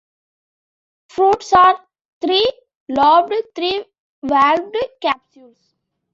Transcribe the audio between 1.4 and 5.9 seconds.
are three-lobed, three-valved capsules.